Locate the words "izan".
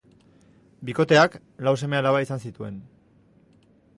2.27-2.43